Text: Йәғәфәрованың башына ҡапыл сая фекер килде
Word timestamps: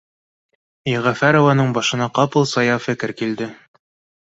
Йәғәфәрованың 0.93 1.69
башына 1.77 2.09
ҡапыл 2.17 2.51
сая 2.55 2.81
фекер 2.89 3.17
килде 3.23 3.53